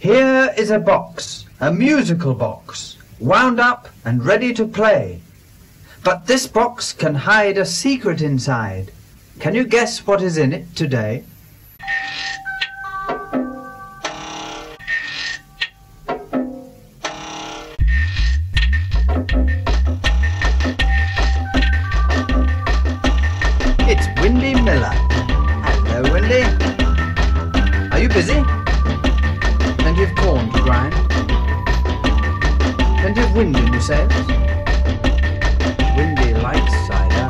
Here 0.00 0.54
is 0.56 0.70
a 0.70 0.78
box, 0.78 1.44
a 1.60 1.70
musical 1.70 2.32
box, 2.32 2.96
wound 3.18 3.60
up 3.60 3.90
and 4.02 4.24
ready 4.24 4.54
to 4.54 4.64
play. 4.64 5.20
But 6.02 6.26
this 6.26 6.46
box 6.46 6.94
can 6.94 7.14
hide 7.14 7.58
a 7.58 7.66
secret 7.66 8.22
inside. 8.22 8.92
Can 9.40 9.54
you 9.54 9.64
guess 9.64 10.06
what 10.06 10.22
is 10.22 10.38
in 10.38 10.54
it 10.54 10.74
today? 10.74 11.22
It's 23.80 24.22
Windy 24.22 24.54
Miller. 24.62 24.94
Hello, 25.92 26.10
Windy. 26.10 26.42
Are 27.92 28.00
you 28.00 28.08
busy? 28.08 28.59
Plenty 29.90 30.04
of 30.04 30.14
corn 30.18 30.52
to 30.52 30.62
grind. 30.62 30.94
Plenty 33.00 33.22
of 33.22 33.34
wind 33.34 33.56
in 33.56 33.72
your 33.72 33.82
sails. 33.82 34.12
Windy 35.96 36.32
likes 36.34 36.72
cider. 36.86 37.26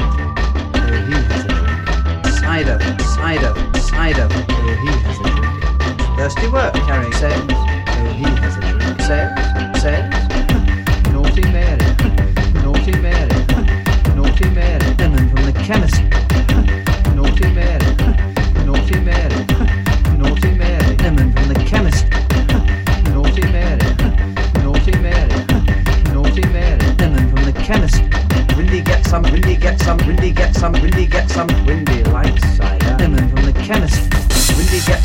Oh, 0.75 0.93
he 1.07 1.15
has 1.31 1.45
a 1.47 1.49
drink. 1.49 2.27
Cider, 2.37 2.79
cider, 3.01 3.55
cider. 3.81 4.29
Oh, 4.31 4.77
he 4.83 4.93
has 5.01 5.19
a 5.21 5.31
drink. 5.41 6.19
Thirsty 6.19 6.49
work 6.49 6.75
carrying 6.75 7.15
sails. 7.15 7.49
Oh, 7.49 8.13
he 8.19 8.25
has 8.25 8.55
a 8.59 8.61
drink. 8.61 9.01
Sails, 9.01 9.81
sails. 9.81 10.20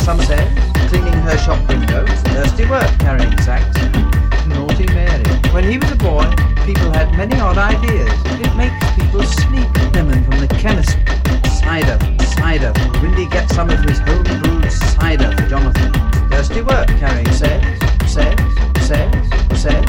Some 0.05 0.21
says, 0.21 0.47
cleaning 0.87 1.13
her 1.13 1.35
shop 1.39 1.67
windows. 1.67 2.07
Thirsty 2.29 2.65
work 2.67 2.87
carrying 2.99 3.35
sacks. 3.41 3.75
Naughty 4.45 4.85
Mary. 4.93 5.25
When 5.51 5.63
he 5.63 5.79
was 5.79 5.89
a 5.89 5.95
boy, 5.95 6.29
people 6.63 6.91
had 6.91 7.11
many 7.17 7.33
odd 7.39 7.57
ideas. 7.57 8.13
It 8.39 8.55
makes 8.55 8.77
people 8.93 9.23
sleep. 9.23 9.67
Lemon 9.95 10.23
from 10.23 10.41
the 10.41 10.47
chemist. 10.61 10.95
Cider, 11.59 11.97
cider. 12.37 12.71
Windy 13.01 13.27
gets 13.29 13.55
some 13.55 13.71
of 13.71 13.79
his 13.79 13.97
home 13.97 14.21
brewed 14.43 14.71
cider 14.71 15.31
for 15.35 15.49
Jonathan. 15.49 15.91
Thirsty 16.29 16.61
work 16.61 16.87
carrying 16.99 17.31
says, 17.31 17.63
says, 18.05 18.37
says, 18.85 19.09
says. 19.59 19.85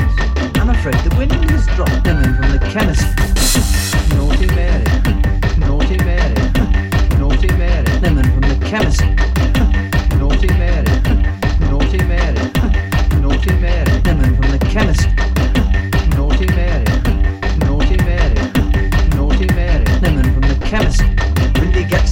I'm 0.56 0.70
afraid 0.70 0.96
the 1.04 1.14
wind 1.18 1.32
has 1.50 1.66
dropped. 1.76 2.06
Lemon 2.06 2.34
from 2.36 2.52
the 2.52 2.70
chemist. 2.72 3.25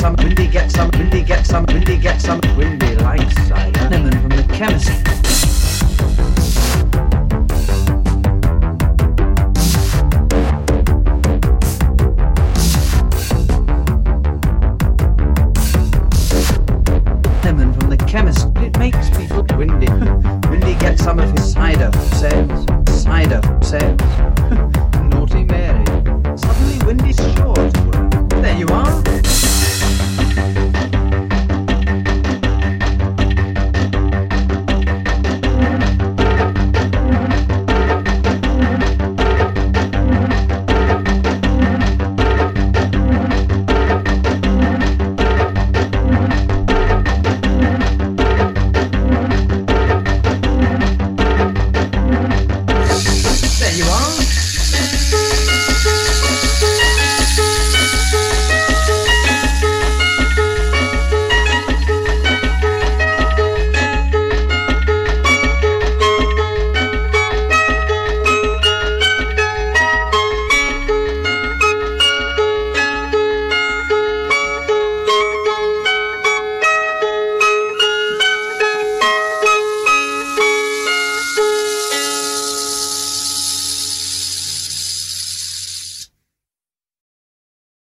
Some, 0.04 0.16
Windy 0.16 0.46
get 0.46 0.70
some, 0.70 0.90
Windy 0.98 1.22
get 1.22 1.46
some, 1.46 1.64
Windy 1.64 1.96
get 1.96 2.20
some. 2.20 2.38
Windy 2.58 2.94
likes 2.96 3.34
cider. 3.48 3.88
Lemon 3.88 4.12
from 4.20 4.28
the 4.28 4.42
chemist. 4.52 4.90
lemon 17.42 17.72
from 17.72 17.88
the 17.88 17.96
chemist. 18.06 18.48
It 18.56 18.78
makes 18.78 19.08
people 19.16 19.42
windy. 19.56 19.88
windy 20.50 20.74
gets 20.74 21.02
some 21.02 21.18
of 21.18 21.30
his 21.30 21.50
cider 21.50 21.90
sails. 22.12 22.66
Cider 23.02 23.40